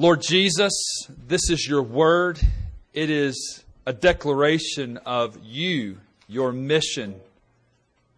[0.00, 0.72] Lord Jesus,
[1.26, 2.38] this is your word.
[2.94, 7.16] It is a declaration of you, your mission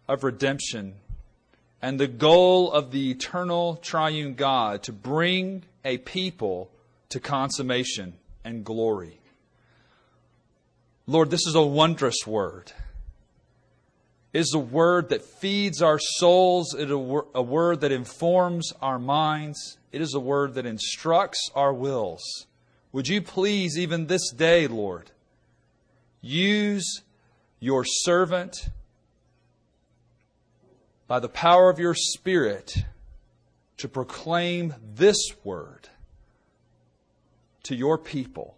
[0.07, 0.93] of redemption,
[1.81, 6.69] and the goal of the eternal triune God to bring a people
[7.09, 8.13] to consummation
[8.45, 9.17] and glory.
[11.07, 12.73] Lord, this is a wondrous word.
[14.33, 16.73] Is a word that feeds our souls.
[16.73, 19.77] It is a word that informs our minds.
[19.91, 22.47] It is a word that instructs our wills.
[22.93, 25.11] Would you please, even this day, Lord,
[26.21, 27.01] use
[27.59, 28.69] your servant
[31.07, 32.85] by the power of your Spirit
[33.77, 35.89] to proclaim this word
[37.63, 38.55] to your people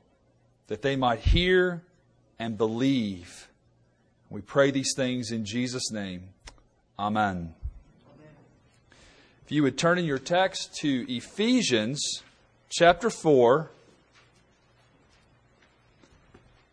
[0.68, 1.84] that they might hear
[2.38, 3.50] and believe.
[4.34, 6.30] We pray these things in Jesus' name.
[6.98, 7.54] Amen.
[9.46, 12.24] If you would turn in your text to Ephesians
[12.68, 13.70] chapter 4,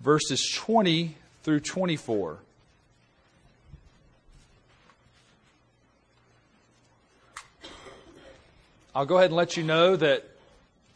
[0.00, 2.38] verses 20 through 24.
[8.94, 10.26] I'll go ahead and let you know that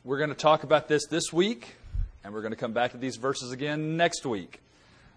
[0.02, 1.74] we're going to talk about this this week,
[2.24, 4.60] and we're going to come back to these verses again next week.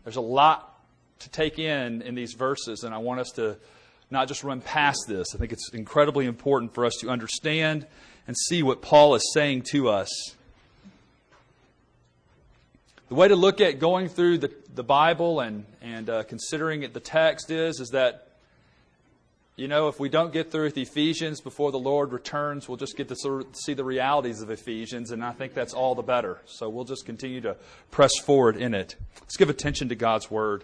[0.04, 0.74] There's a lot
[1.20, 3.58] to take in in these verses, and I want us to
[4.10, 5.28] not just run past this.
[5.36, 7.86] I think it's incredibly important for us to understand
[8.28, 10.10] and see what Paul is saying to us.
[13.10, 16.94] The way to look at going through the, the Bible and, and uh, considering it,
[16.94, 18.28] the text is, is that
[19.58, 22.96] you know, if we don't get through with Ephesians before the Lord returns, we'll just
[22.96, 23.16] get to
[23.54, 26.40] see the realities of Ephesians, and I think that's all the better.
[26.46, 27.56] So we'll just continue to
[27.90, 28.96] press forward in it.
[29.20, 30.64] Let's give attention to God's Word.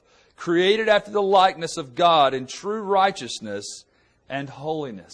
[0.41, 3.85] created after the likeness of God in true righteousness
[4.27, 5.13] and holiness.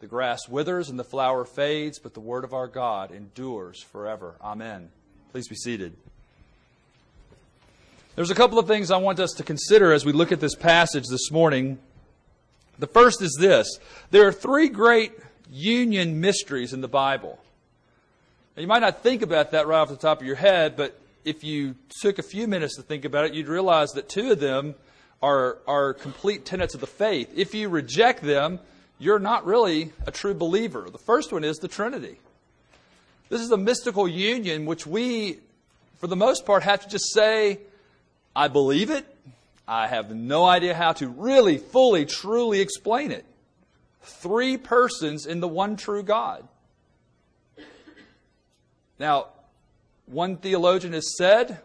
[0.00, 4.34] The grass withers and the flower fades, but the word of our God endures forever.
[4.42, 4.88] Amen.
[5.30, 5.94] Please be seated.
[8.16, 10.56] There's a couple of things I want us to consider as we look at this
[10.56, 11.78] passage this morning.
[12.80, 13.78] The first is this
[14.10, 15.12] there are three great
[15.52, 17.38] union mysteries in the Bible.
[18.56, 20.98] Now, you might not think about that right off the top of your head, but
[21.24, 24.40] if you took a few minutes to think about it, you'd realize that two of
[24.40, 24.74] them
[25.22, 27.32] are, are complete tenets of the faith.
[27.36, 28.60] If you reject them,
[28.98, 30.88] you're not really a true believer.
[30.90, 32.18] The first one is the Trinity.
[33.28, 35.38] This is a mystical union which we,
[35.98, 37.60] for the most part, have to just say,
[38.34, 39.04] I believe it.
[39.66, 43.26] I have no idea how to really, fully, truly explain it.
[44.02, 46.48] Three persons in the one true God.
[48.98, 49.26] Now,
[50.10, 51.60] one theologian has said,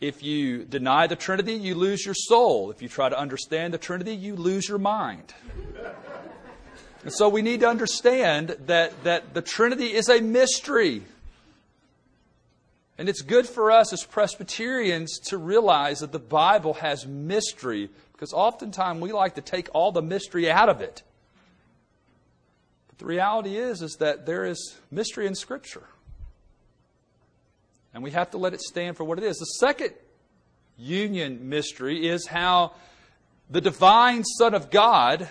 [0.00, 2.70] if you deny the Trinity, you lose your soul.
[2.70, 5.34] If you try to understand the Trinity, you lose your mind.
[7.02, 11.02] And so we need to understand that, that the Trinity is a mystery.
[12.96, 18.32] And it's good for us as Presbyterians to realize that the Bible has mystery because
[18.32, 21.02] oftentimes we like to take all the mystery out of it.
[22.88, 25.84] But the reality is, is that there is mystery in Scripture.
[27.94, 29.38] And we have to let it stand for what it is.
[29.38, 29.92] The second
[30.76, 32.72] union mystery is how
[33.50, 35.28] the divine Son of God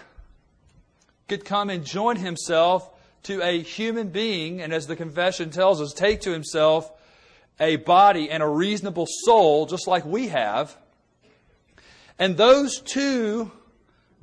[1.28, 2.90] could come and join himself
[3.24, 6.92] to a human being, and as the confession tells us, take to himself
[7.60, 10.76] a body and a reasonable soul, just like we have.
[12.20, 13.52] And those two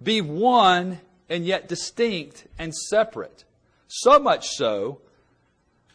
[0.02, 3.44] be one and yet distinct and separate.
[3.88, 5.00] So much so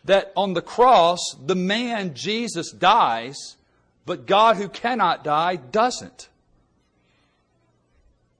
[0.05, 3.57] that on the cross, the man Jesus dies,
[4.05, 6.29] but God who cannot die doesn't.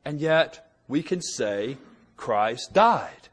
[0.06, 1.78] And yet, we can say
[2.18, 3.30] Christ died.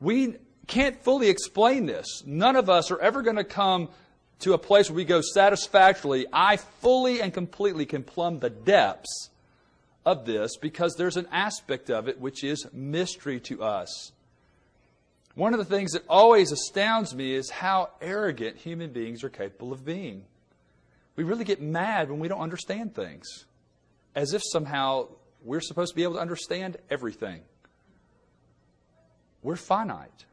[0.00, 0.36] We
[0.66, 2.22] can't fully explain this.
[2.26, 3.88] None of us are ever going to come
[4.40, 6.26] to a place where we go satisfactorily.
[6.32, 9.30] I fully and completely can plumb the depths
[10.04, 14.12] of this because there's an aspect of it which is mystery to us.
[15.36, 19.70] One of the things that always astounds me is how arrogant human beings are capable
[19.70, 20.24] of being.
[21.14, 23.44] We really get mad when we don't understand things,
[24.14, 25.08] as if somehow
[25.44, 27.42] we're supposed to be able to understand everything.
[29.42, 30.24] We're finite.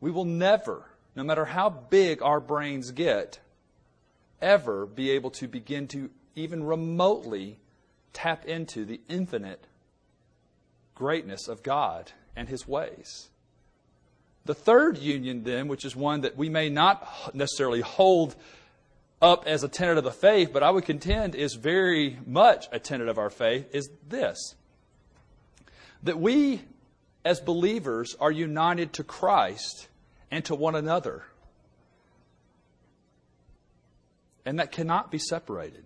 [0.00, 3.38] We will never, no matter how big our brains get,
[4.42, 7.60] ever be able to begin to even remotely
[8.12, 9.68] tap into the infinite
[10.96, 13.29] greatness of God and His ways.
[14.44, 18.34] The third union, then, which is one that we may not necessarily hold
[19.20, 22.78] up as a tenet of the faith, but I would contend is very much a
[22.78, 24.54] tenet of our faith, is this
[26.02, 26.62] that we,
[27.26, 29.88] as believers, are united to Christ
[30.30, 31.24] and to one another.
[34.46, 35.84] And that cannot be separated.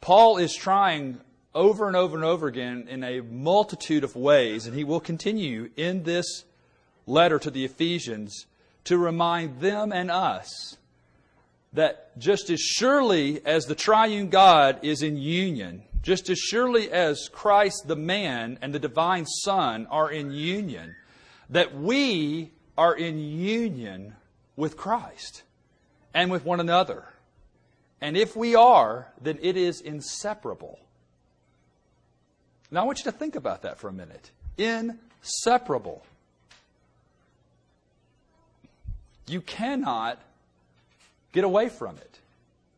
[0.00, 1.20] Paul is trying
[1.54, 5.70] over and over and over again in a multitude of ways, and he will continue
[5.76, 6.44] in this
[7.06, 8.46] letter to the Ephesians
[8.84, 10.76] to remind them and us
[11.72, 17.28] that just as surely as the triune God is in union, just as surely as
[17.32, 20.94] Christ the man and the divine Son are in union,
[21.48, 24.14] that we are in union
[24.56, 25.42] with Christ
[26.12, 27.04] and with one another.
[28.00, 30.78] And if we are, then it is inseparable.
[32.72, 34.30] Now I want you to think about that for a minute.
[34.56, 36.04] Inseparable.
[39.28, 40.18] You cannot
[41.32, 42.18] get away from it.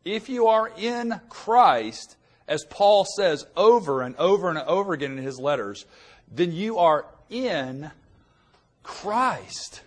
[0.03, 5.23] If you are in Christ, as Paul says over and over and over again in
[5.23, 5.85] his letters,
[6.29, 7.89] then you are in
[8.83, 9.81] Christ.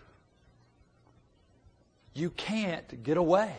[2.15, 3.55] You can't get away.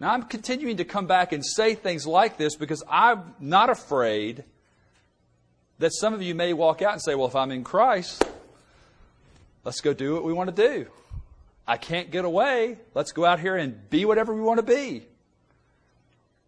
[0.00, 4.44] Now, I'm continuing to come back and say things like this because I'm not afraid
[5.78, 8.24] that some of you may walk out and say, Well, if I'm in Christ,
[9.62, 10.86] let's go do what we want to do.
[11.66, 12.78] I can't get away.
[12.94, 15.06] Let's go out here and be whatever we want to be.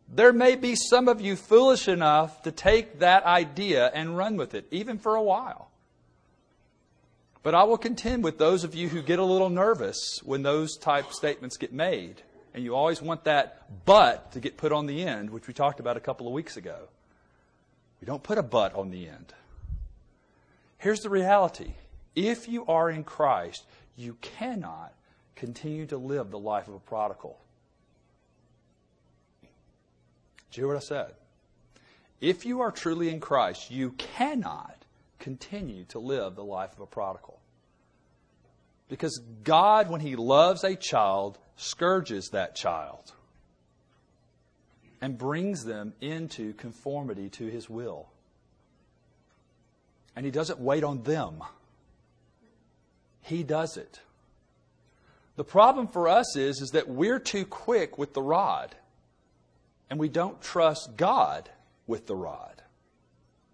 [0.08, 4.54] There may be some of you foolish enough to take that idea and run with
[4.54, 5.70] it, even for a while.
[7.42, 10.76] But I will contend with those of you who get a little nervous when those
[10.76, 12.22] type statements get made.
[12.54, 15.80] And you always want that but to get put on the end, which we talked
[15.80, 16.88] about a couple of weeks ago.
[18.00, 19.32] We don't put a but on the end.
[20.78, 21.74] Here's the reality
[22.14, 23.64] if you are in Christ,
[23.96, 24.92] you cannot
[25.34, 27.38] continue to live the life of a prodigal.
[30.50, 31.14] Do you hear what I said?
[32.20, 34.76] If you are truly in Christ, you cannot
[35.18, 37.40] continue to live the life of a prodigal.
[38.88, 43.12] Because God, when He loves a child, scourges that child
[45.00, 48.08] and brings them into conformity to His will.
[50.14, 51.42] And He doesn't wait on them,
[53.22, 54.00] He does it.
[55.36, 58.74] The problem for us is, is that we're too quick with the rod,
[59.88, 61.48] and we don't trust God
[61.86, 62.62] with the rod.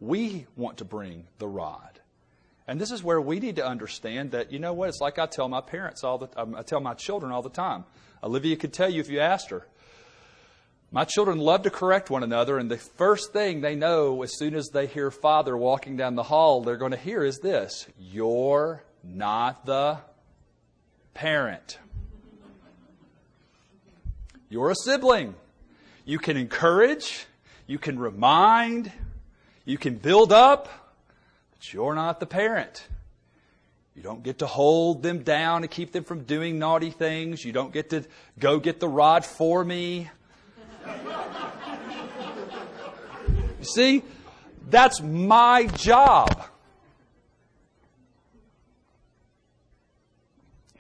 [0.01, 1.98] We want to bring the rod.
[2.69, 5.25] And this is where we need to understand that, you know what, it's like I
[5.25, 7.85] tell my parents all the um, I tell my children all the time.
[8.23, 9.67] Olivia could tell you if you asked her.
[10.93, 14.55] My children love to correct one another, and the first thing they know as soon
[14.55, 18.85] as they hear father walking down the hall, they're going to hear is this You're
[19.03, 19.99] not the
[21.15, 21.79] parent.
[24.51, 25.35] You're a sibling.
[26.05, 27.27] You can encourage,
[27.67, 28.93] you can remind,
[29.65, 30.88] you can build up,
[31.59, 32.87] but you're not the parent.
[33.95, 37.45] You don't get to hold them down and keep them from doing naughty things.
[37.45, 38.05] You don't get to
[38.39, 40.09] go get the rod for me.
[43.59, 44.05] you see,
[44.69, 46.45] that's my job.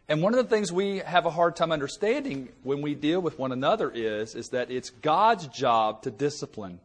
[0.08, 3.38] And one of the things we have a hard time understanding when we deal with
[3.38, 6.80] one another is, is that it's God's job to discipline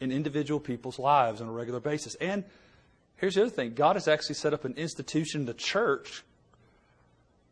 [0.00, 2.14] in individual people's lives on a regular basis.
[2.16, 2.44] And
[3.16, 6.22] here's the other thing God has actually set up an institution, the church,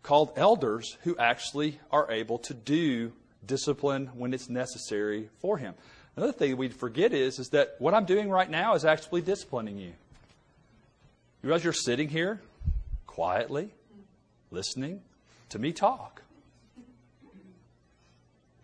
[0.03, 3.13] called elders who actually are able to do
[3.45, 5.75] discipline when it's necessary for Him.
[6.17, 9.79] Another thing we forget is, is that what I'm doing right now is actually disciplining
[9.79, 9.93] you.
[11.43, 12.41] You realize you're sitting here
[13.07, 13.71] quietly,
[14.51, 15.01] listening
[15.49, 16.23] to me talk.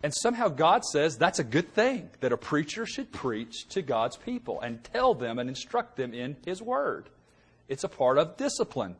[0.03, 4.17] And somehow God says that's a good thing that a preacher should preach to God's
[4.17, 7.09] people and tell them and instruct them in His Word.
[7.67, 8.95] It's a part of discipline.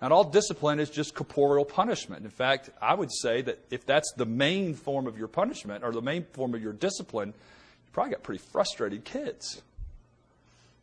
[0.00, 2.24] Not all discipline is just corporeal punishment.
[2.24, 5.92] In fact, I would say that if that's the main form of your punishment or
[5.92, 9.62] the main form of your discipline, you probably got pretty frustrated kids.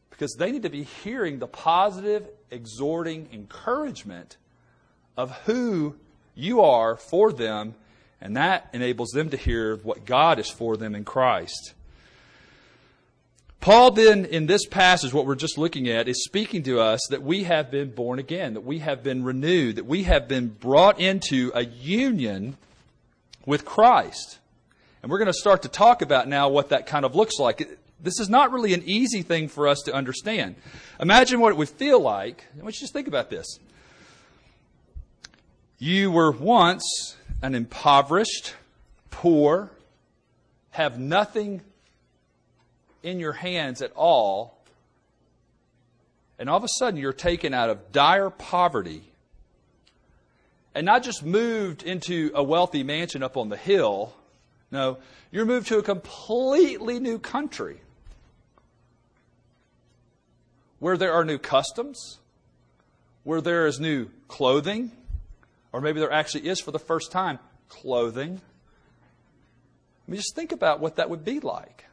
[0.09, 4.37] Because they need to be hearing the positive, exhorting encouragement
[5.17, 5.95] of who
[6.35, 7.75] you are for them
[8.21, 11.73] and that enables them to hear what God is for them in Christ.
[13.61, 17.23] Paul then, in this passage, what we're just looking at, is speaking to us that
[17.23, 20.99] we have been born again, that we have been renewed, that we have been brought
[20.99, 22.55] into a union
[23.45, 24.39] with Christ.
[25.01, 27.77] And we're going to start to talk about now what that kind of looks like.
[28.01, 30.55] This is not really an easy thing for us to understand.
[31.01, 32.45] Imagine what it would feel like.
[32.57, 33.59] I want you to just think about this.
[35.81, 38.53] You were once an impoverished,
[39.11, 39.71] poor,
[40.71, 41.61] have nothing
[43.01, 44.57] in your hands at all,
[46.37, 49.03] and all of a sudden you're taken out of dire poverty
[50.75, 54.13] and not just moved into a wealthy mansion up on the hill.
[54.71, 54.97] No,
[55.31, 57.79] you're moved to a completely new country
[60.79, 62.19] where there are new customs,
[63.23, 64.91] where there is new clothing,
[65.71, 68.41] or maybe there actually is for the first time clothing.
[70.07, 71.85] I mean, just think about what that would be like.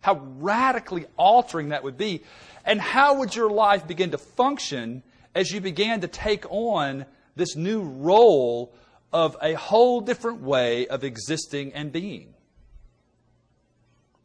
[0.00, 2.22] How radically altering that would be.
[2.64, 5.02] And how would your life begin to function
[5.34, 7.06] as you began to take on
[7.36, 8.74] this new role
[9.12, 12.34] of a whole different way of existing and being?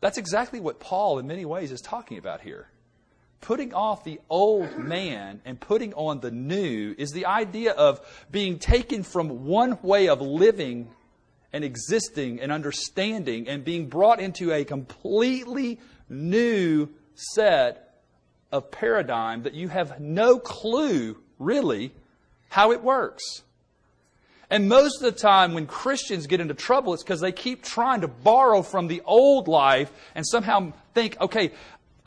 [0.01, 2.67] That's exactly what Paul, in many ways, is talking about here.
[3.41, 8.01] Putting off the old man and putting on the new is the idea of
[8.31, 10.89] being taken from one way of living
[11.53, 15.79] and existing and understanding and being brought into a completely
[16.09, 18.01] new set
[18.51, 21.93] of paradigm that you have no clue, really,
[22.49, 23.43] how it works.
[24.49, 28.01] And most of the time, when Christians get into trouble, it's because they keep trying
[28.01, 31.51] to borrow from the old life and somehow think, okay,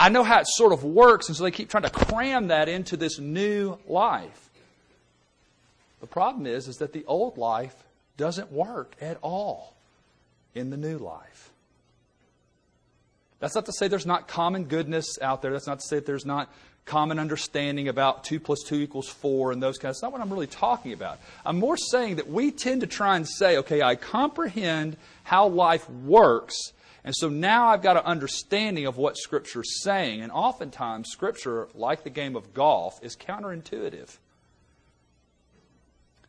[0.00, 2.70] I know how it sort of works, and so they keep trying to cram that
[2.70, 4.48] into this new life.
[6.00, 7.74] The problem is, is that the old life
[8.16, 9.74] doesn't work at all
[10.54, 11.50] in the new life.
[13.40, 15.52] That's not to say there's not common goodness out there.
[15.52, 16.50] That's not to say that there's not
[16.86, 19.96] common understanding about 2 plus 2 equals 4 and those kinds.
[19.96, 21.18] That's not what I'm really talking about.
[21.44, 25.88] I'm more saying that we tend to try and say, okay, I comprehend how life
[25.90, 26.56] works,
[27.04, 30.20] and so now I've got an understanding of what Scripture's saying.
[30.20, 34.18] And oftentimes, Scripture, like the game of golf, is counterintuitive.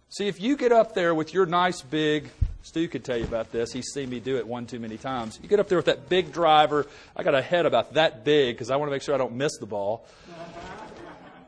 [0.10, 2.30] See, if you get up there with your nice big,
[2.64, 3.72] Stu could tell you about this.
[3.72, 5.40] He's seen me do it one too many times.
[5.42, 6.86] You get up there with that big driver.
[7.16, 9.36] I got a head about that big because I want to make sure I don't
[9.36, 10.06] miss the ball.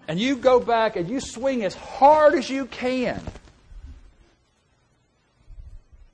[0.08, 3.22] And you go back and you swing as hard as you can.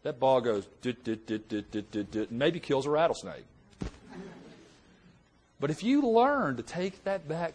[0.09, 3.45] That ball goes, dit, dit, dit, dit, dit, dit, dit, maybe kills a rattlesnake.
[5.59, 7.53] But if you learn to take that back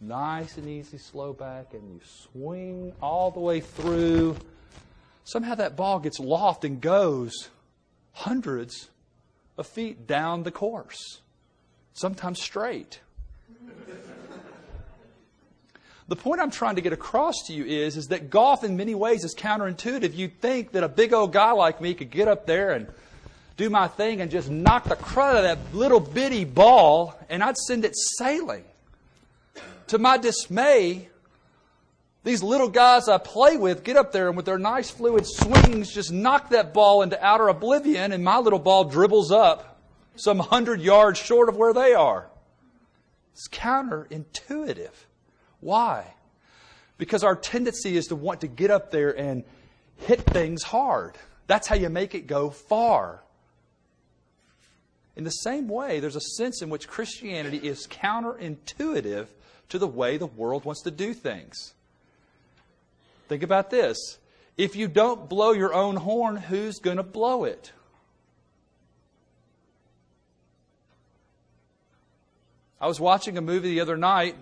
[0.00, 2.00] nice and easy, slow back, and you
[2.32, 4.38] swing all the way through.
[5.24, 7.50] Somehow that ball gets loft and goes
[8.12, 8.88] hundreds
[9.58, 11.20] of feet down the course,
[11.92, 13.00] sometimes straight.
[16.08, 18.94] The point I'm trying to get across to you is, is that golf in many
[18.94, 20.14] ways is counterintuitive.
[20.14, 22.88] You'd think that a big old guy like me could get up there and
[23.56, 27.42] do my thing and just knock the crud out of that little bitty ball and
[27.42, 28.64] I'd send it sailing
[29.92, 31.10] to my dismay,
[32.24, 35.92] these little guys I play with get up there and with their nice fluid swings
[35.92, 39.80] just knock that ball into outer oblivion, and my little ball dribbles up
[40.16, 42.28] some hundred yards short of where they are.
[43.32, 44.92] It's counterintuitive.
[45.62, 46.04] Why?
[46.98, 49.44] Because our tendency is to want to get up there and
[49.96, 51.16] hit things hard.
[51.46, 53.22] That's how you make it go far.
[55.16, 59.28] In the same way, there's a sense in which Christianity is counterintuitive
[59.68, 61.74] to the way the world wants to do things.
[63.28, 64.18] Think about this.
[64.56, 67.72] If you don't blow your own horn, who's going to blow it?
[72.80, 74.34] I was watching a movie the other night.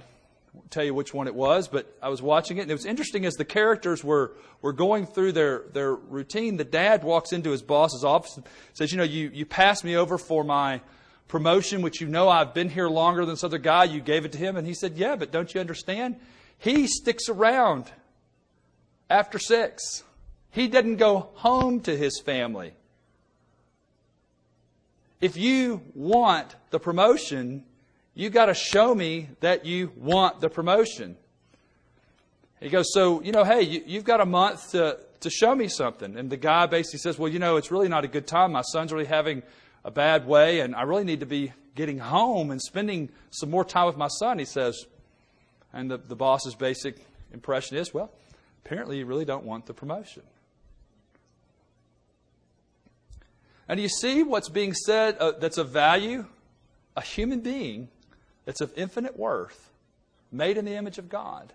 [0.70, 3.24] Tell you which one it was, but I was watching it, and it was interesting
[3.24, 6.56] as the characters were, were going through their, their routine.
[6.56, 9.96] The dad walks into his boss's office and says, You know, you, you passed me
[9.96, 10.80] over for my
[11.28, 13.84] promotion, which you know I've been here longer than this other guy.
[13.84, 14.56] You gave it to him.
[14.56, 16.16] And he said, Yeah, but don't you understand?
[16.58, 17.90] He sticks around
[19.08, 20.02] after six.
[20.50, 22.74] He doesn't go home to his family.
[25.20, 27.64] If you want the promotion,
[28.14, 31.16] you got to show me that you want the promotion.
[32.60, 35.68] He goes, So, you know, hey, you, have got a month to, to show me
[35.68, 36.16] something.
[36.16, 38.52] And the guy basically says, Well, you know, it's really not a good time.
[38.52, 39.42] My son's really having
[39.84, 43.64] a bad way, and I really need to be getting home and spending some more
[43.64, 44.84] time with my son, he says.
[45.72, 46.96] And the, the boss's basic
[47.32, 48.10] impression is, well,
[48.64, 50.22] apparently you really don't want the promotion.
[53.68, 56.26] And you see what's being said uh, that's of value?
[56.96, 57.88] A human being
[58.44, 59.70] that's of infinite worth,
[60.32, 61.52] made in the image of God,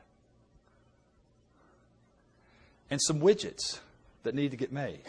[2.90, 3.80] and some widgets
[4.24, 5.04] that need to get made.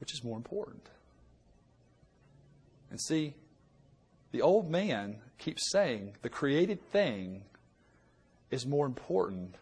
[0.00, 0.88] Which is more important?
[2.90, 3.34] And see,
[4.32, 7.42] the old man keeps saying the created thing
[8.50, 9.56] is more important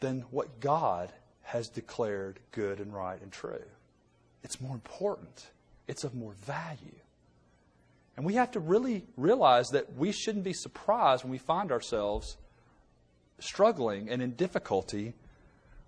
[0.00, 1.12] than what God
[1.42, 3.62] has declared good and right and true.
[4.42, 5.46] It's more important,
[5.86, 6.98] it's of more value.
[8.16, 12.38] And we have to really realize that we shouldn't be surprised when we find ourselves
[13.38, 15.14] struggling and in difficulty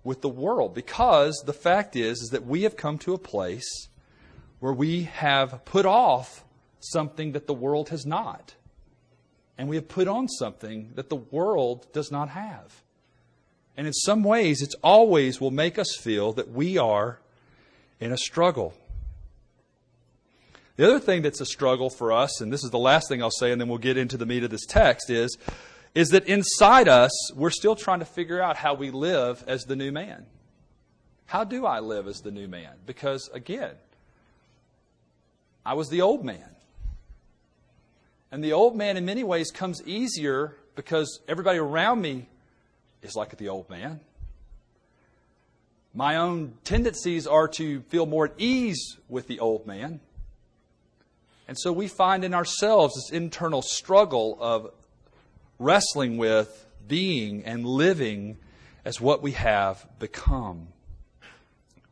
[0.05, 3.89] with the world because the fact is is that we have come to a place
[4.61, 6.45] where we have put off
[6.81, 8.55] something that the world has not.
[9.57, 12.83] And we have put on something that the world does not have.
[13.77, 17.21] And in some ways it always will make us feel that we are
[17.99, 18.75] in a struggle
[20.79, 23.31] the other thing that's a struggle for us and this is the last thing I'll
[23.31, 25.37] say and then we'll get into the meat of this text is
[25.95, 29.77] is that inside us, we're still trying to figure out how we live as the
[29.77, 30.27] new man.
[31.27, 32.73] How do I live as the new man?
[32.87, 33.73] Because, again,
[35.65, 36.49] I was the old man.
[38.31, 42.29] And the old man, in many ways, comes easier because everybody around me
[43.03, 44.01] is like the old man.
[45.95, 50.01] My own tendencies are to feel more at ease with the old man.
[51.49, 54.71] And so we find in ourselves this internal struggle of
[55.59, 58.37] wrestling with being and living
[58.85, 60.69] as what we have become.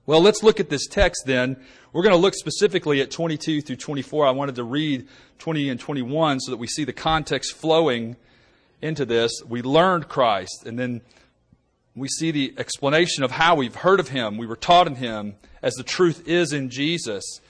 [0.04, 1.56] Well, let's look at this text then.
[1.92, 4.26] We're going to look specifically at 22 through 24.
[4.26, 5.08] I wanted to read
[5.38, 8.16] 20 and 21 so that we see the context flowing
[8.82, 9.32] into this.
[9.48, 11.00] We learned Christ, and then
[11.96, 15.34] we see the explanation of how we've heard of him, we were taught in him,
[15.62, 17.40] as the truth is in Jesus.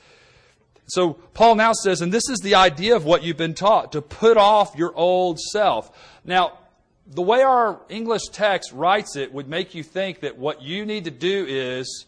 [0.87, 4.03] So Paul now says, and this is the idea of what you've been taught, to
[4.03, 5.91] put off your old self.
[6.25, 6.59] Now,
[7.07, 11.05] the way our English text writes it would make you think that what you need
[11.05, 12.07] to do is,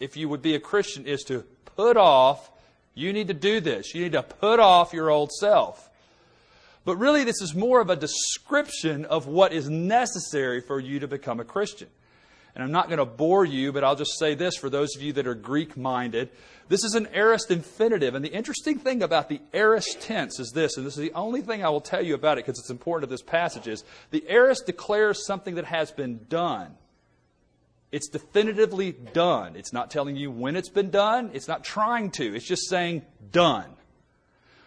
[0.00, 1.44] if you would be a Christian, is to
[1.76, 2.50] put off,
[2.94, 3.94] you need to do this.
[3.94, 5.88] You need to put off your old self.
[6.84, 11.08] But really, this is more of a description of what is necessary for you to
[11.08, 11.88] become a Christian.
[12.54, 15.02] And I'm not going to bore you, but I'll just say this for those of
[15.02, 16.30] you that are Greek minded.
[16.68, 18.14] This is an aorist infinitive.
[18.14, 21.40] And the interesting thing about the aorist tense is this, and this is the only
[21.40, 24.24] thing I will tell you about it because it's important to this passage, is the
[24.28, 26.74] aorist declares something that has been done.
[27.90, 29.56] It's definitively done.
[29.56, 31.30] It's not telling you when it's been done.
[31.34, 32.34] It's not trying to.
[32.34, 33.70] It's just saying done.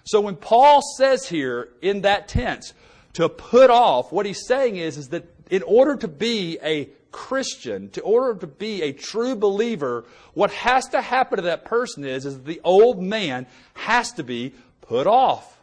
[0.06, 2.74] So when Paul says here in that tense,
[3.13, 7.89] to put off, what he's saying is, is that in order to be a Christian,
[7.91, 12.25] to order to be a true believer, what has to happen to that person is,
[12.25, 15.58] is the old man has to be put off.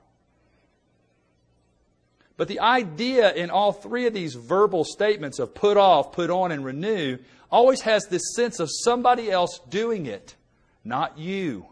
[2.39, 6.53] But the idea in all three of these verbal statements of put off, put on,
[6.53, 7.19] and renew
[7.51, 10.35] always has this sense of somebody else doing it,
[10.87, 11.67] not you.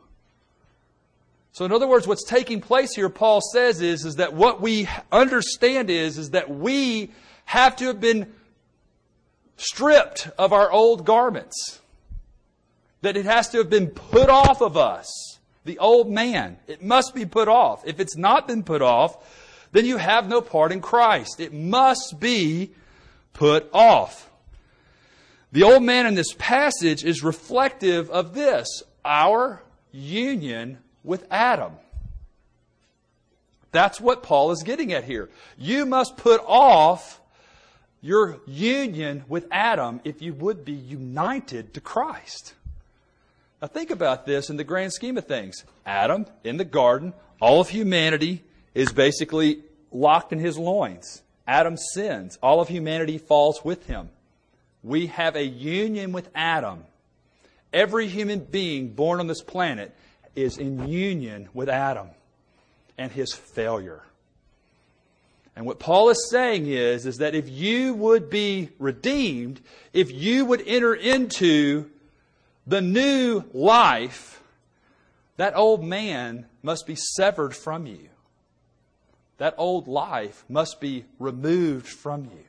[1.53, 4.87] So, in other words, what's taking place here, Paul says, is, is that what we
[5.11, 7.13] understand is, is that we
[7.47, 8.31] have to have been
[9.61, 11.81] stripped of our old garments.
[13.03, 15.39] That it has to have been put off of us.
[15.65, 16.59] The old man.
[16.67, 17.87] It must be put off.
[17.87, 19.17] If it's not been put off,
[19.73, 21.41] then you have no part in Christ.
[21.41, 22.73] It must be
[23.33, 24.31] put off.
[25.53, 31.73] The old man in this passage is reflective of this our union with Adam.
[33.73, 35.29] That's what Paul is getting at here.
[35.57, 37.20] You must put off
[38.01, 42.55] your union with Adam if you would be united to Christ.
[43.61, 45.65] Now, think about this in the grand scheme of things.
[45.85, 48.43] Adam in the garden, all of humanity
[48.75, 51.23] is basically locked in his loins.
[51.47, 54.09] Adam sins, all of humanity falls with him.
[54.83, 56.85] We have a union with Adam.
[57.73, 59.95] Every human being born on this planet
[60.35, 62.09] is in union with Adam
[62.97, 64.03] and his failure.
[65.57, 69.61] And what Paul is saying is, is that if you would be redeemed,
[69.93, 71.91] if you would enter into
[72.67, 74.43] the new life,
[75.37, 78.09] that old man must be severed from you.
[79.39, 82.45] That old life must be removed from you.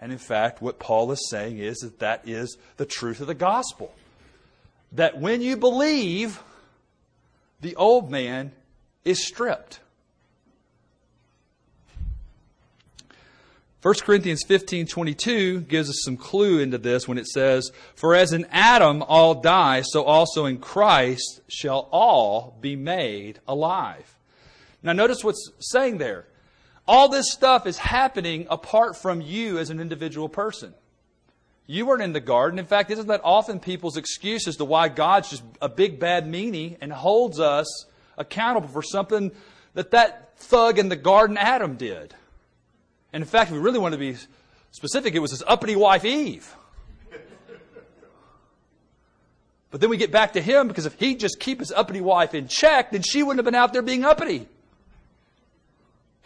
[0.00, 3.34] And in fact, what Paul is saying is that that is the truth of the
[3.34, 3.94] gospel.
[4.90, 6.42] That when you believe,
[7.60, 8.50] the old man
[9.04, 9.78] is stripped.
[13.82, 18.32] 1 Corinthians 15 22 gives us some clue into this when it says, For as
[18.32, 24.16] in Adam all die, so also in Christ shall all be made alive.
[24.84, 26.26] Now, notice what's saying there.
[26.86, 30.74] All this stuff is happening apart from you as an individual person.
[31.66, 32.60] You weren't in the garden.
[32.60, 36.26] In fact, isn't that often people's excuse as to why God's just a big bad
[36.26, 39.32] meanie and holds us accountable for something
[39.74, 42.14] that that thug in the garden Adam did?
[43.12, 44.16] And in fact, if we really want to be
[44.70, 46.54] specific, it was his uppity wife Eve.
[49.70, 52.34] But then we get back to him because if he'd just keep his uppity wife
[52.34, 54.46] in check, then she wouldn't have been out there being uppity.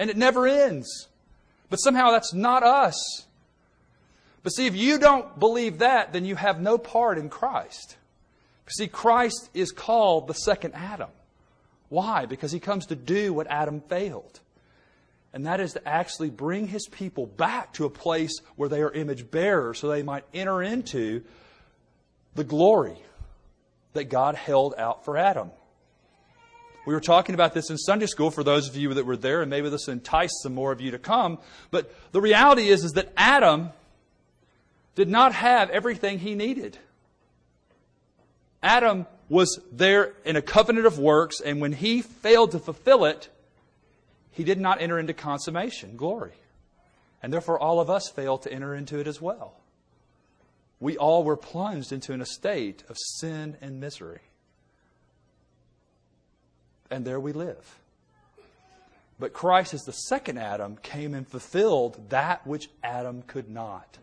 [0.01, 1.07] And it never ends.
[1.71, 3.25] But somehow that's not us.
[4.43, 7.97] But see, if you don't believe that, then you have no part in Christ.
[8.69, 11.11] See, Christ is called the second Adam.
[11.89, 12.27] Why?
[12.27, 14.41] Because he comes to do what Adam failed.
[15.37, 18.91] And that is to actually bring his people back to a place where they are
[18.91, 21.25] image bearers so they might enter into
[22.35, 22.97] the glory
[23.93, 25.51] that God held out for Adam.
[26.87, 29.43] We were talking about this in Sunday school for those of you that were there,
[29.43, 31.37] and maybe this enticed some more of you to come.
[31.71, 33.73] But the reality is, is that Adam
[34.95, 36.79] did not have everything he needed.
[38.63, 43.29] Adam was there in a covenant of works, and when he failed to fulfill it,
[44.37, 46.35] he did not enter into consummation, glory.
[47.23, 49.55] And therefore, all of us failed to enter into it as well
[50.81, 54.21] we all were plunged into an estate of sin and misery.
[56.91, 57.79] And there we live.
[59.19, 63.97] But Christ, as the second Adam, came and fulfilled that which Adam could not.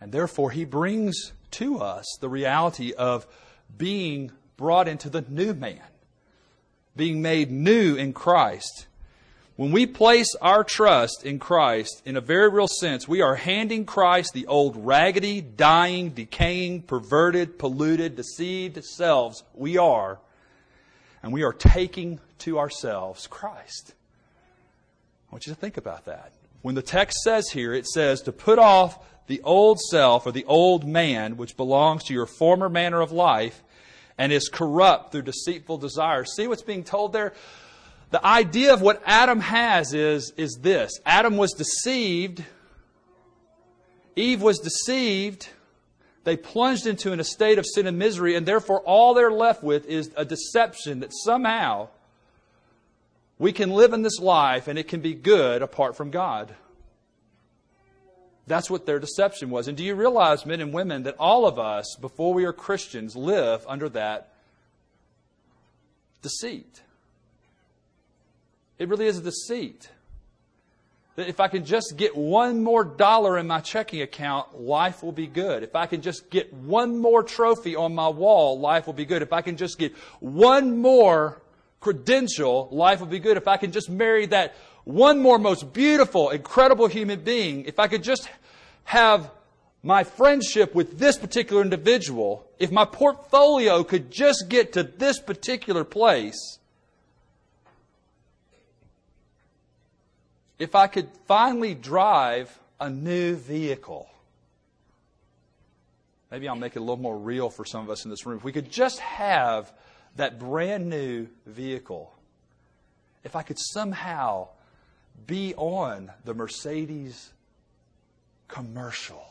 [0.00, 3.26] And therefore, he brings to us the reality of
[3.76, 5.82] being brought into the new man,
[6.98, 8.86] being made new in Christ.
[9.56, 13.86] When we place our trust in Christ, in a very real sense, we are handing
[13.86, 20.18] Christ the old raggedy, dying, decaying, perverted, polluted, deceived selves we are,
[21.22, 23.94] and we are taking to ourselves Christ.
[25.28, 26.32] I want you to think about that.
[26.62, 30.44] When the text says here, it says to put off the old self or the
[30.44, 33.62] old man, which belongs to your former manner of life
[34.18, 36.34] and is corrupt through deceitful desires.
[36.34, 37.32] See what's being told there?
[38.10, 42.44] The idea of what Adam has is, is this Adam was deceived,
[44.16, 45.48] Eve was deceived.
[46.24, 49.86] They plunged into an estate of sin and misery, and therefore all they're left with
[49.86, 51.88] is a deception that somehow
[53.38, 56.54] we can live in this life and it can be good apart from God.
[58.48, 59.68] That's what their deception was.
[59.68, 63.14] And do you realize, men and women, that all of us, before we are Christians,
[63.14, 64.32] live under that
[66.22, 66.82] deceit?
[68.78, 69.90] It really is a deceit.
[71.16, 75.12] That if I can just get one more dollar in my checking account, life will
[75.12, 75.64] be good.
[75.64, 79.22] If I can just get one more trophy on my wall, life will be good.
[79.22, 81.42] If I can just get one more
[81.80, 83.36] credential, life will be good.
[83.36, 87.88] If I can just marry that one more most beautiful, incredible human being, if I
[87.88, 88.28] could just
[88.88, 89.30] have
[89.82, 95.84] my friendship with this particular individual, if my portfolio could just get to this particular
[95.84, 96.58] place,
[100.58, 104.08] if I could finally drive a new vehicle,
[106.30, 108.38] maybe I'll make it a little more real for some of us in this room.
[108.38, 109.70] If we could just have
[110.16, 112.10] that brand new vehicle,
[113.22, 114.48] if I could somehow
[115.26, 117.32] be on the Mercedes
[118.48, 119.24] commercial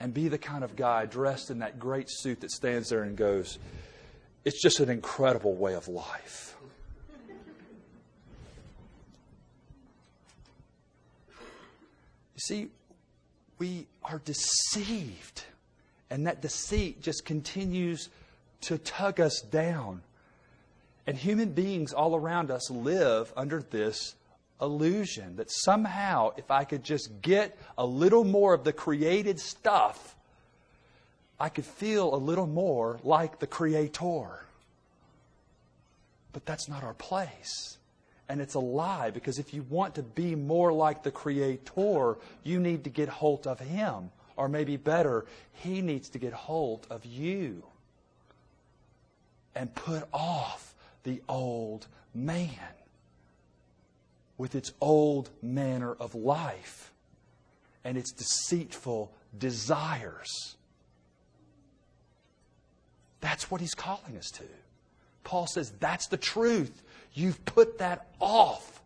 [0.00, 3.16] and be the kind of guy dressed in that great suit that stands there and
[3.16, 3.58] goes,
[4.44, 6.56] It's just an incredible way of life.
[12.38, 12.68] You see,
[13.58, 15.42] we are deceived.
[16.10, 18.08] And that deceit just continues
[18.62, 20.02] to tug us down.
[21.06, 24.14] And human beings all around us live under this
[24.60, 30.16] illusion that somehow, if I could just get a little more of the created stuff,
[31.40, 34.44] I could feel a little more like the Creator.
[36.32, 37.78] But that's not our place.
[38.28, 42.60] And it's a lie because if you want to be more like the Creator, you
[42.60, 44.10] need to get hold of Him.
[44.36, 47.62] Or maybe better, He needs to get hold of you
[49.54, 52.48] and put off the old man
[54.38, 56.92] with its old manner of life
[57.84, 60.56] and its deceitful desires.
[63.20, 64.44] That's what he's calling us to.
[65.24, 66.82] Paul says that's the truth.
[67.12, 68.80] You've put that off.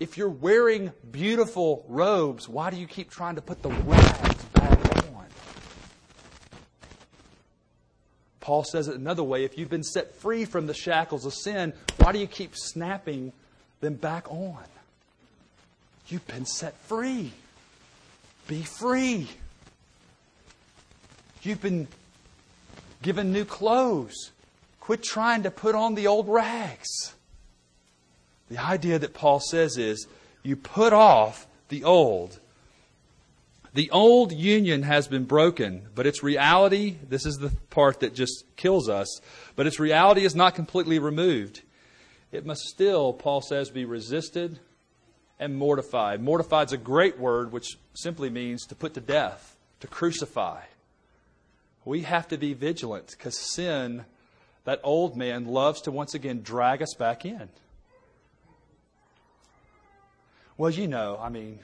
[0.00, 5.06] If you're wearing beautiful robes, why do you keep trying to put the rags back
[5.14, 5.26] on?
[8.40, 11.72] Paul says it another way if you've been set free from the shackles of sin,
[11.98, 13.32] why do you keep snapping
[13.80, 14.64] them back on?
[16.08, 17.32] You've been set free.
[18.46, 19.28] Be free.
[21.42, 21.86] You've been
[23.02, 24.30] given new clothes.
[24.80, 27.14] Quit trying to put on the old rags.
[28.48, 30.06] The idea that Paul says is
[30.42, 32.40] you put off the old.
[33.74, 38.44] The old union has been broken, but its reality, this is the part that just
[38.56, 39.20] kills us,
[39.54, 41.60] but its reality is not completely removed.
[42.30, 44.58] It must still, Paul says, be resisted
[45.40, 46.20] and mortified.
[46.22, 50.62] Mortified is a great word which simply means to put to death, to crucify.
[51.84, 54.04] We have to be vigilant because sin,
[54.64, 57.48] that old man, loves to once again drag us back in.
[60.58, 61.60] Well, you know, I mean,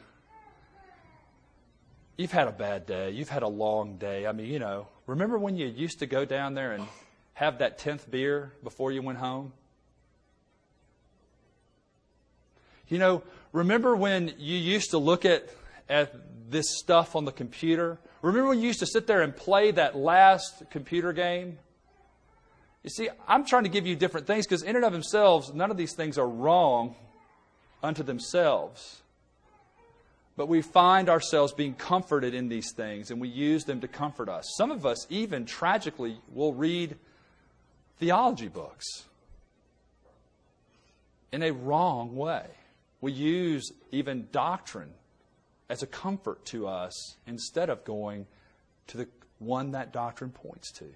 [2.17, 3.11] you've had a bad day.
[3.11, 4.27] You've had a long day.
[4.27, 6.87] I mean, you know, remember when you used to go down there and
[7.35, 9.53] have that 10th beer before you went home?
[12.89, 15.49] You know, remember when you used to look at,
[15.89, 16.15] at
[16.51, 17.99] this stuff on the computer?
[18.23, 21.59] Remember when you used to sit there and play that last computer game?
[22.83, 25.71] You see, I'm trying to give you different things because, in and of themselves, none
[25.71, 26.95] of these things are wrong
[27.83, 29.01] unto themselves.
[30.37, 34.29] But we find ourselves being comforted in these things and we use them to comfort
[34.29, 34.45] us.
[34.57, 36.97] Some of us, even tragically, will read
[37.99, 38.85] theology books
[41.33, 42.47] in a wrong way.
[43.05, 44.89] We use even doctrine
[45.69, 48.27] as a comfort to us instead of going
[48.87, 50.87] to the one that doctrine points to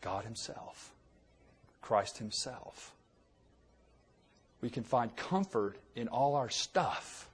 [0.00, 0.94] God Himself,
[1.82, 2.94] Christ Himself.
[4.62, 7.28] We can find comfort in all our stuff.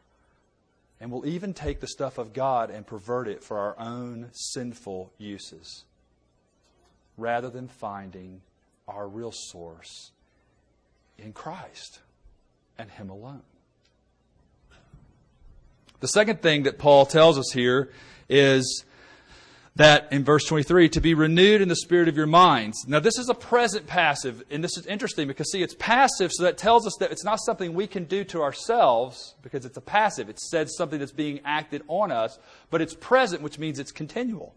[0.99, 5.13] And we'll even take the stuff of God and pervert it for our own sinful
[5.17, 5.85] uses
[7.17, 8.41] rather than finding
[8.89, 10.11] our real source
[11.19, 12.01] in Christ
[12.77, 13.43] and Him alone.
[16.01, 17.91] The second thing that Paul tells us here
[18.29, 18.85] is
[19.77, 22.87] that in verse 23, to be renewed in the spirit of your minds.
[22.89, 26.45] Now, this is a present passive, and this is interesting because, see, it's passive, so
[26.45, 29.83] that tells us that it's not something we can do to ourselves because it's a
[29.83, 30.31] passive.
[30.31, 32.39] It says something that's being acted on us,
[32.71, 34.55] but it's present, which means it's continual.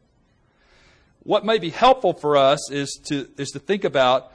[1.24, 4.32] What may be helpful for us is to, is to think about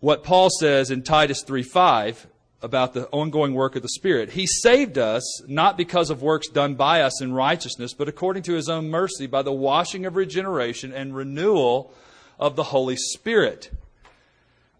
[0.00, 2.26] what Paul says in Titus 3 5
[2.62, 4.30] about the ongoing work of the Spirit.
[4.30, 8.54] He saved us not because of works done by us in righteousness, but according to
[8.54, 11.92] His own mercy by the washing of regeneration and renewal
[12.38, 13.70] of the Holy Spirit.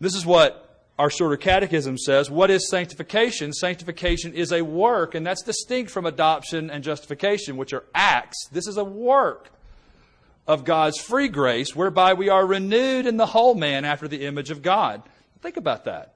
[0.01, 0.63] This is what
[0.99, 2.31] our shorter catechism says.
[2.31, 3.53] What is sanctification?
[3.53, 8.49] Sanctification is a work, and that's distinct from adoption and justification, which are acts.
[8.51, 9.51] This is a work
[10.47, 14.51] of God's free grace whereby we are renewed in the whole man after the image
[14.51, 15.03] of God.
[15.43, 16.16] Think about that.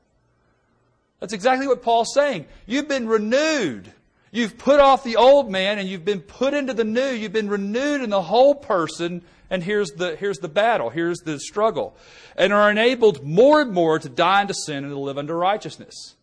[1.20, 2.46] That's exactly what Paul's saying.
[2.66, 3.92] You've been renewed.
[4.33, 7.11] You've put off the old man and you've been put into the new.
[7.11, 9.22] You've been renewed in the whole person.
[9.50, 10.90] And here's the, here's the battle.
[10.90, 11.96] Here's the struggle.
[12.37, 16.14] And are enabled more and more to die unto sin and to live unto righteousness.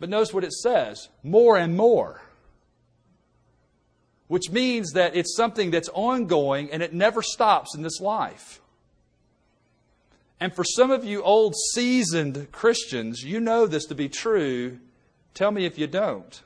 [0.00, 2.22] But notice what it says more and more.
[4.26, 8.60] Which means that it's something that's ongoing and it never stops in this life.
[10.42, 14.80] And for some of you old, seasoned Christians, you know this to be true.
[15.34, 16.42] Tell me if you don't.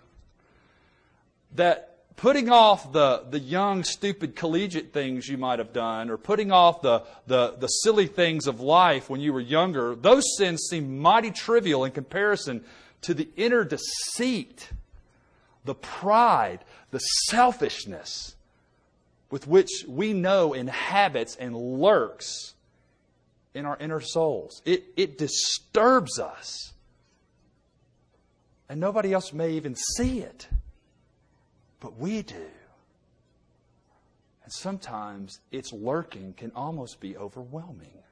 [1.55, 6.53] That putting off the, the young, stupid collegiate things you might have done, or putting
[6.53, 10.99] off the, the, the silly things of life when you were younger, those sins seem
[10.99, 12.63] mighty trivial in comparison
[13.01, 14.73] to the inner deceit,
[15.65, 16.59] the pride,
[16.91, 18.37] the selfishness
[19.31, 22.53] with which we know inhabits and lurks
[23.57, 24.61] in our inner souls.
[24.67, 26.75] It, it disturbs us.
[28.69, 30.47] And nobody else may even see it,
[31.81, 32.47] but we do.
[34.45, 38.03] And sometimes its lurking can almost be overwhelming.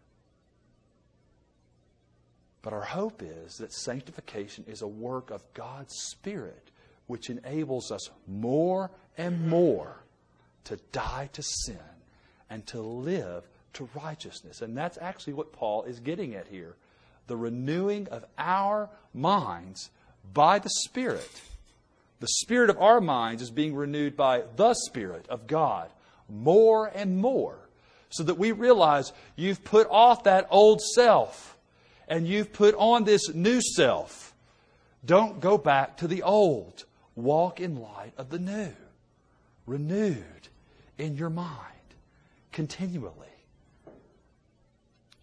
[2.63, 6.71] But our hope is that sanctification is a work of God's Spirit
[7.07, 10.05] which enables us more and more
[10.65, 11.79] to die to sin
[12.49, 14.63] and to live to righteousness.
[14.63, 16.77] And that's actually what Paul is getting at here
[17.27, 19.91] the renewing of our minds
[20.33, 21.41] by the Spirit.
[22.21, 25.91] The spirit of our minds is being renewed by the Spirit of God
[26.29, 27.59] more and more
[28.11, 31.57] so that we realize you've put off that old self
[32.09, 34.35] and you've put on this new self.
[35.05, 36.85] Don't go back to the old.
[37.17, 38.73] Walk in light of the new,
[39.67, 40.49] renewed
[40.99, 41.59] in your mind
[42.53, 43.34] continually.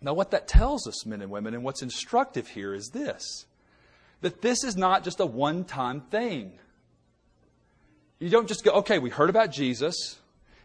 [0.01, 3.45] Now, what that tells us, men and women, and what's instructive here is this
[4.21, 6.53] that this is not just a one time thing.
[8.19, 10.19] You don't just go, okay, we heard about Jesus,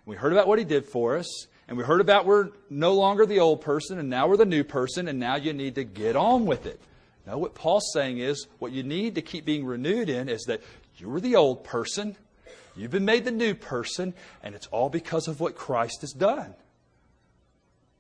[0.05, 3.25] we heard about what he did for us, and we heard about we're no longer
[3.25, 6.17] the old person, and now we're the new person, and now you need to get
[6.17, 6.81] on with it.
[7.27, 10.61] No, what Paul's saying is what you need to keep being renewed in is that
[10.99, 12.17] you were the old person,
[12.77, 16.55] you've been made the new person, and it's all because of what Christ has done.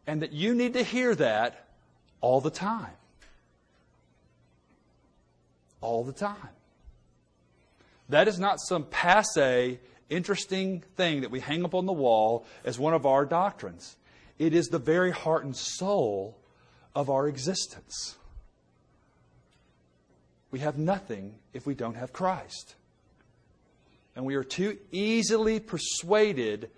[0.06, 1.66] And that you need to hear that
[2.20, 2.92] all the time.
[5.80, 6.36] All the time.
[8.08, 12.78] That is not some passe, interesting thing that we hang up on the wall as
[12.78, 13.96] one of our doctrines.
[14.38, 16.38] It is the very heart and soul
[16.94, 18.16] of our existence.
[20.50, 22.76] We have nothing if we don't have Christ.
[24.14, 26.70] And we are too easily persuaded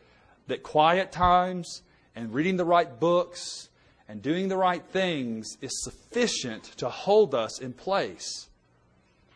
[0.48, 1.82] that quiet times
[2.18, 3.68] and reading the right books
[4.08, 8.48] and doing the right things is sufficient to hold us in place.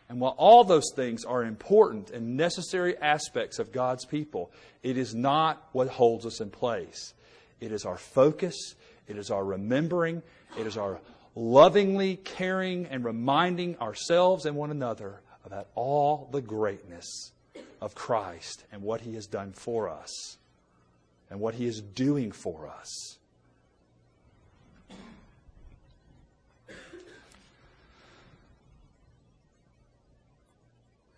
[0.09, 4.51] And while all those things are important and necessary aspects of God's people,
[4.83, 7.15] it is not what holds us in place.
[7.61, 8.75] It is our focus,
[9.07, 10.21] it is our remembering,
[10.59, 10.99] it is our
[11.37, 17.31] lovingly caring and reminding ourselves and one another about all the greatness
[17.81, 20.37] of Christ and what He has done for us
[21.33, 23.17] and what He is doing for us.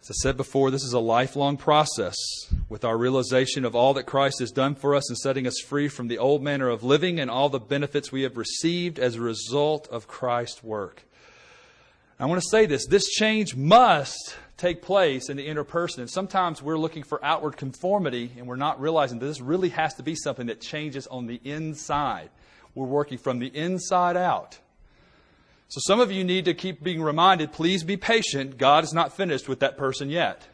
[0.01, 2.15] As I said before, this is a lifelong process
[2.69, 5.89] with our realization of all that Christ has done for us and setting us free
[5.89, 9.21] from the old manner of living and all the benefits we have received as a
[9.21, 11.03] result of Christ's work.
[12.25, 16.01] I want to say this this change must take place in the inner person.
[16.01, 19.93] And sometimes we're looking for outward conformity and we're not realizing that this really has
[19.97, 22.31] to be something that changes on the inside.
[22.75, 24.59] We're working from the inside out.
[25.69, 28.57] So some of you need to keep being reminded please be patient.
[28.57, 30.49] God is not finished with that person yet.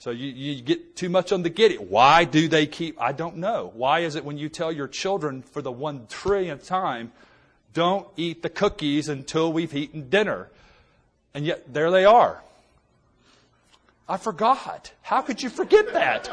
[0.00, 1.88] So you, you get too much on the get it.
[1.88, 3.00] Why do they keep?
[3.00, 3.70] I don't know.
[3.74, 7.12] Why is it when you tell your children for the one trillionth time,
[7.72, 10.48] don't eat the cookies until we've eaten dinner?
[11.34, 12.42] And yet there they are.
[14.08, 14.92] I forgot.
[15.02, 16.30] How could you forget that?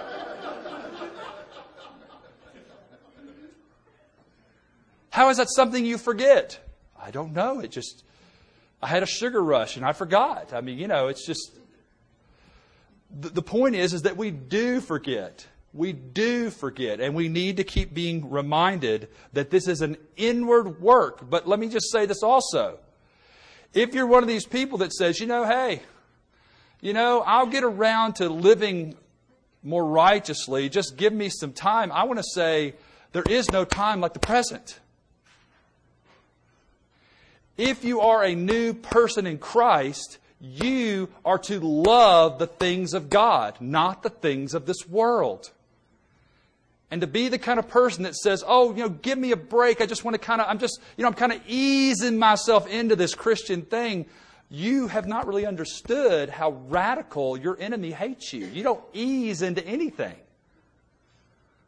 [5.12, 6.60] How is that something you forget?
[7.02, 7.60] I don't know.
[7.60, 8.04] It just,
[8.82, 10.54] I had a sugar rush and I forgot.
[10.54, 11.52] I mean, you know, it's just,
[13.10, 15.48] the, the point is, is that we do forget.
[15.74, 20.82] We do forget, and we need to keep being reminded that this is an inward
[20.82, 21.30] work.
[21.30, 22.80] But let me just say this also.
[23.74, 25.82] If you're one of these people that says, you know, hey,
[26.82, 28.96] you know, I'll get around to living
[29.62, 30.70] more righteously.
[30.70, 31.92] Just give me some time.
[31.92, 32.74] I want to say
[33.12, 34.80] there is no time like the present.
[37.58, 43.10] If you are a new person in Christ, you are to love the things of
[43.10, 45.52] God, not the things of this world.
[46.92, 49.38] And to be the kind of person that says, oh, you know, give me a
[49.38, 49.80] break.
[49.80, 52.68] I just want to kind of, I'm just, you know, I'm kind of easing myself
[52.68, 54.08] into this Christian thing
[54.50, 58.48] you have not really understood how radical your enemy hates you.
[58.48, 60.16] You don't ease into anything.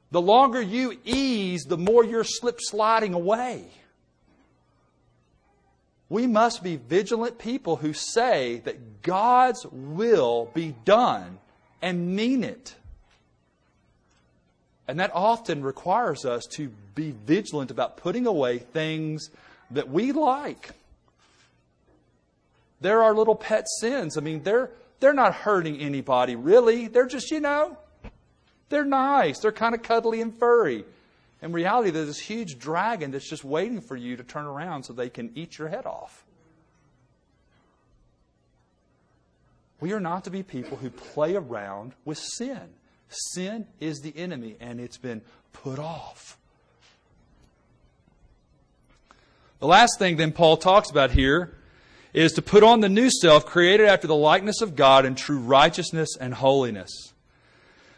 [0.10, 3.65] The longer you ease, the more you're slip sliding away.
[6.10, 11.38] We must be vigilant people who say that God's will be done
[11.81, 12.75] and mean it.
[14.91, 19.30] And that often requires us to be vigilant about putting away things
[19.71, 20.71] that we like
[22.82, 24.17] they're our little pet sins.
[24.17, 26.88] I mean, they're, they're not hurting anybody, really.
[26.88, 27.77] They're just, you know,
[28.67, 29.39] they're nice.
[29.39, 30.84] They're kind of cuddly and furry.
[31.41, 34.91] In reality, there's this huge dragon that's just waiting for you to turn around so
[34.91, 36.25] they can eat your head off.
[39.80, 42.67] We are not to be people who play around with sin.
[43.12, 46.37] Sin is the enemy, and it's been put off.
[49.59, 51.55] The last thing then Paul talks about here
[52.13, 55.39] is to put on the new self created after the likeness of God in true
[55.39, 57.13] righteousness and holiness.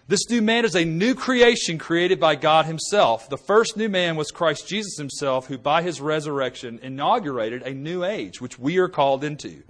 [0.07, 3.29] This new man is a new creation created by God Himself.
[3.29, 8.03] The first new man was Christ Jesus Himself, who by His resurrection inaugurated a new
[8.03, 9.63] age, which we are called into.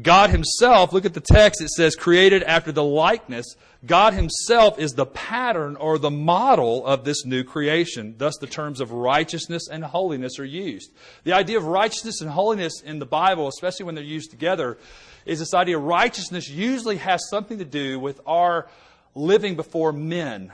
[0.00, 3.56] God Himself, look at the text, it says, created after the likeness.
[3.84, 8.14] God Himself is the pattern or the model of this new creation.
[8.16, 10.92] Thus, the terms of righteousness and holiness are used.
[11.24, 14.78] The idea of righteousness and holiness in the Bible, especially when they're used together,
[15.26, 18.68] is this idea of righteousness usually has something to do with our
[19.14, 20.52] living before men.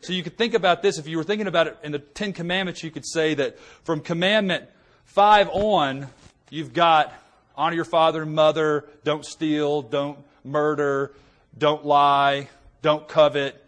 [0.00, 0.98] So you could think about this.
[0.98, 4.00] If you were thinking about it in the Ten Commandments, you could say that from
[4.00, 4.68] commandment
[5.06, 6.06] five on,
[6.50, 7.12] you've got
[7.56, 11.12] honor your father and mother, don't steal, don't murder,
[11.56, 12.48] don't lie,
[12.82, 13.62] don't covet,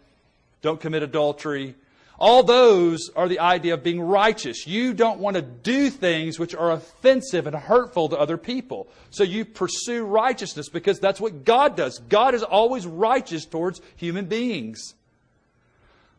[0.61, 1.75] don't commit adultery.
[2.19, 4.65] All those are the idea of being righteous.
[4.65, 8.87] You don't want to do things which are offensive and hurtful to other people.
[9.11, 11.99] So you pursue righteousness because that's what God does.
[12.09, 14.95] God is always righteous towards human beings.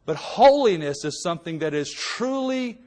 [0.07, 2.79] But holiness is something that is truly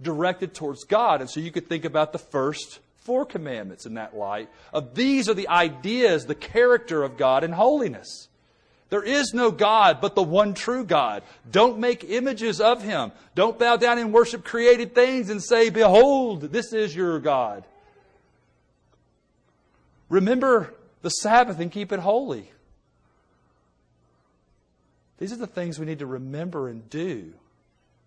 [0.00, 1.22] directed towards God.
[1.22, 4.50] And so you could think about the first four commandments in that light.
[4.74, 8.27] Of these are the ideas, the character of God and holiness.
[8.90, 11.22] There is no God but the one true God.
[11.50, 13.12] Don't make images of him.
[13.34, 17.64] Don't bow down and worship created things and say, Behold, this is your God.
[20.08, 22.50] Remember the Sabbath and keep it holy.
[25.18, 27.34] These are the things we need to remember and do.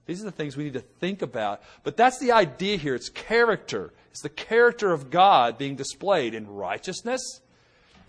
[0.08, 1.62] These are the things we need to think about.
[1.84, 2.96] But that's the idea here.
[2.96, 3.94] It's character.
[4.10, 7.42] It's the character of God being displayed in righteousness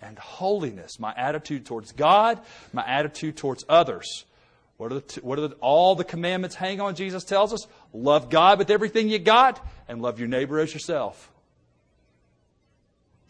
[0.03, 0.99] and holiness.
[0.99, 2.39] My attitude towards God,
[2.71, 4.25] my attitude towards others.
[4.77, 6.95] What are, the, what are the, all the commandments hang on?
[6.95, 11.31] Jesus tells us love God with everything you got and love your neighbor as yourself.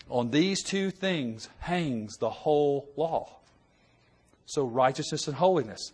[0.10, 3.30] On these two things hangs the whole law.
[4.46, 5.92] So, righteousness and holiness.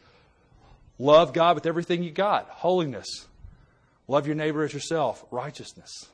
[0.97, 2.49] Love God with everything you got.
[2.49, 3.27] Holiness.
[4.07, 5.23] Love your neighbor as yourself.
[5.31, 6.09] Righteousness.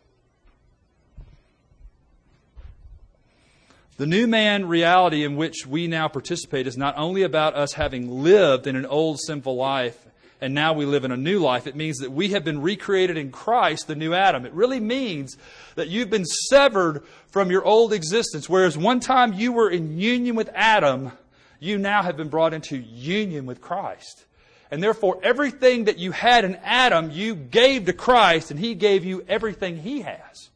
[3.97, 8.23] The new man reality in which we now participate is not only about us having
[8.23, 10.05] lived in an old sinful life
[10.41, 11.65] and now we live in a new life.
[11.65, 14.45] It means that we have been recreated in Christ, the new Adam.
[14.45, 15.37] It really means
[15.75, 18.49] that you've been severed from your old existence.
[18.49, 21.13] Whereas one time you were in union with Adam,
[21.59, 24.25] you now have been brought into union with Christ.
[24.71, 29.05] And therefore, everything that you had in Adam, you gave to Christ, and He gave
[29.05, 30.49] you everything He has.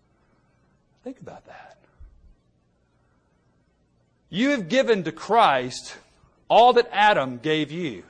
[1.04, 1.69] Think about that.
[4.30, 5.96] You have given to Christ
[6.48, 8.04] all that Adam gave you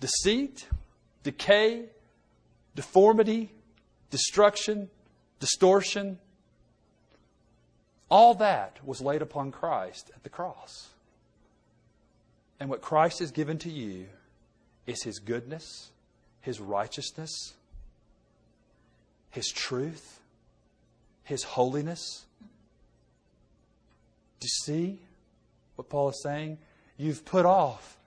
[0.00, 0.66] deceit,
[1.22, 1.84] decay,
[2.74, 3.50] deformity,
[4.10, 4.88] destruction,
[5.38, 6.18] distortion.
[8.10, 10.88] All that was laid upon Christ at the cross.
[12.58, 14.06] And what Christ has given to you
[14.86, 15.90] is His goodness,
[16.40, 17.54] His righteousness,
[19.30, 20.20] His truth,
[21.22, 22.26] His holiness
[24.40, 24.98] do you see
[25.76, 26.58] what Paul is saying?
[26.96, 27.98] You've put off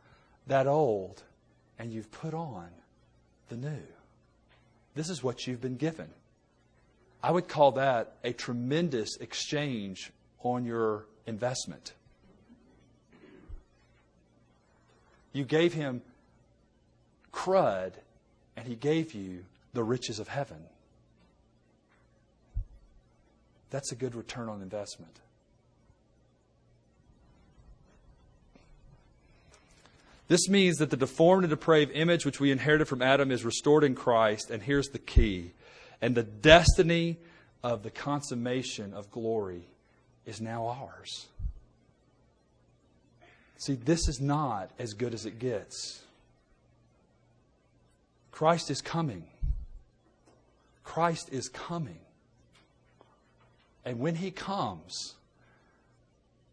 [0.47, 1.23] that old
[1.79, 2.67] and you've put on
[3.49, 3.83] the new.
[4.95, 6.09] This is what you've been given.
[7.21, 10.11] I would call that a tremendous exchange
[10.43, 11.93] on your investment.
[15.31, 16.01] You gave him
[17.31, 17.93] crud,
[18.55, 20.59] and he gave you the riches of heaven.
[23.71, 25.19] That's a good return on investment.
[30.27, 33.83] This means that the deformed and depraved image which we inherited from Adam is restored
[33.83, 35.51] in Christ, and here's the key.
[36.01, 37.17] And the destiny
[37.61, 39.67] of the consummation of glory
[40.25, 41.27] is now ours.
[43.57, 46.03] See, this is not as good as it gets.
[48.31, 49.23] Christ is coming.
[50.83, 51.99] Christ is coming.
[53.85, 55.15] And when he comes,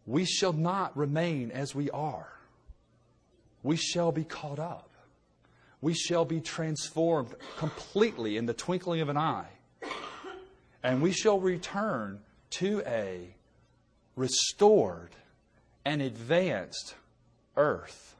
[0.05, 2.27] we shall not remain as we are
[3.63, 4.89] we shall be caught up.
[5.81, 9.49] We shall be transformed completely in the twinkling of an eye.
[10.83, 12.19] And we shall return
[12.51, 13.35] to a
[14.15, 15.15] restored
[15.85, 16.95] and advanced
[17.57, 18.15] earth.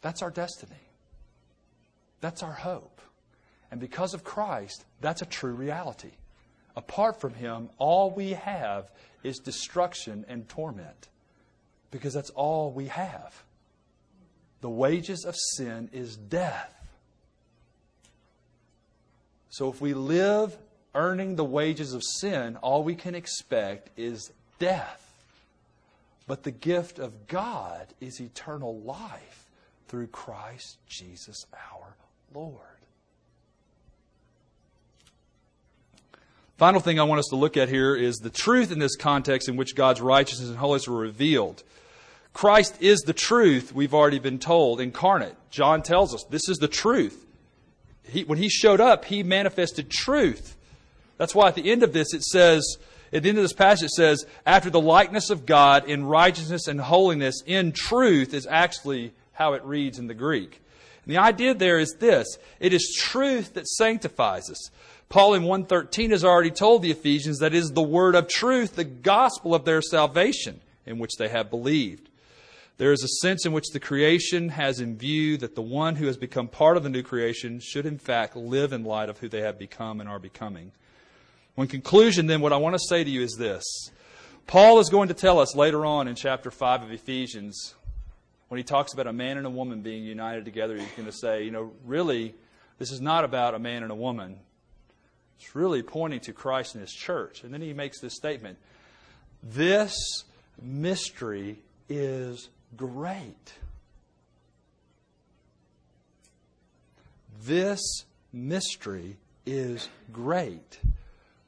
[0.00, 0.72] That's our destiny.
[2.20, 3.00] That's our hope.
[3.70, 6.12] And because of Christ, that's a true reality.
[6.76, 8.90] Apart from Him, all we have
[9.22, 11.08] is destruction and torment
[11.90, 13.42] because that's all we have.
[14.60, 16.74] The wages of sin is death.
[19.50, 20.56] So if we live
[20.94, 25.04] earning the wages of sin, all we can expect is death.
[26.26, 29.48] But the gift of God is eternal life
[29.88, 31.94] through Christ Jesus our
[32.34, 32.60] Lord.
[36.58, 39.48] Final thing I want us to look at here is the truth in this context
[39.48, 41.62] in which God's righteousness and holiness were revealed.
[42.38, 45.34] Christ is the truth, we've already been told, incarnate.
[45.50, 47.26] John tells us this is the truth.
[48.04, 50.56] He, when he showed up, he manifested truth.
[51.16, 52.76] That's why at the end of this it says
[53.12, 56.68] At the end of this passage, it says, after the likeness of God in righteousness
[56.68, 60.62] and holiness, in truth, is actually how it reads in the Greek.
[61.04, 64.70] And the idea there is this it is truth that sanctifies us.
[65.08, 68.76] Paul in 113 has already told the Ephesians that it is the word of truth,
[68.76, 72.08] the gospel of their salvation, in which they have believed.
[72.78, 76.06] There is a sense in which the creation has in view that the one who
[76.06, 79.28] has become part of the new creation should, in fact, live in light of who
[79.28, 80.70] they have become and are becoming.
[81.56, 83.64] In conclusion, then, what I want to say to you is this
[84.46, 87.74] Paul is going to tell us later on in chapter 5 of Ephesians,
[88.46, 91.12] when he talks about a man and a woman being united together, he's going to
[91.12, 92.36] say, you know, really,
[92.78, 94.38] this is not about a man and a woman.
[95.36, 97.42] It's really pointing to Christ and his church.
[97.42, 98.56] And then he makes this statement
[99.42, 99.96] This
[100.62, 101.58] mystery
[101.88, 103.54] is great.
[107.44, 107.80] This
[108.32, 109.16] mystery
[109.46, 110.78] is great,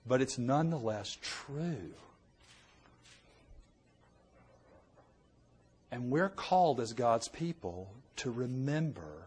[0.07, 1.93] but it's nonetheless true.
[5.93, 9.27] And we're called as God's people to remember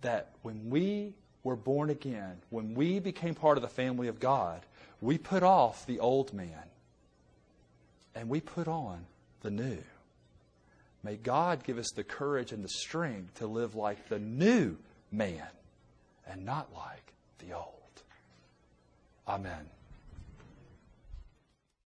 [0.00, 4.62] that when we were born again, when we became part of the family of God,
[5.00, 6.70] we put off the old man
[8.14, 9.04] and we put on
[9.42, 9.82] the new.
[11.04, 14.78] May God give us the courage and the strength to live like the new
[15.12, 15.46] man
[16.26, 18.02] and not like the old.
[19.28, 19.68] Amen.